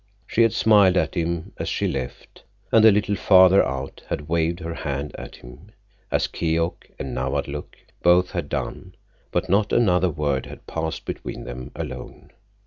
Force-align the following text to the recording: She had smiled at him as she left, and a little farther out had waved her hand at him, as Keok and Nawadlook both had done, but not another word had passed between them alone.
She 0.25 0.41
had 0.41 0.51
smiled 0.51 0.97
at 0.97 1.13
him 1.13 1.53
as 1.59 1.69
she 1.69 1.87
left, 1.87 2.41
and 2.71 2.83
a 2.83 2.91
little 2.91 3.13
farther 3.15 3.63
out 3.63 4.01
had 4.07 4.27
waved 4.27 4.59
her 4.61 4.73
hand 4.73 5.15
at 5.15 5.35
him, 5.35 5.73
as 6.09 6.25
Keok 6.25 6.89
and 6.97 7.13
Nawadlook 7.13 7.75
both 8.01 8.31
had 8.31 8.49
done, 8.49 8.95
but 9.31 9.47
not 9.47 9.71
another 9.71 10.09
word 10.09 10.47
had 10.47 10.65
passed 10.65 11.05
between 11.05 11.43
them 11.43 11.69
alone. 11.75 12.31